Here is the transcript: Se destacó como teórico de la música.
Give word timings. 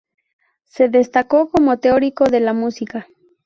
Se 0.63 0.89
destacó 0.89 1.47
como 1.51 1.77
teórico 1.77 2.23
de 2.25 2.39
la 2.39 2.53
música. 2.53 3.05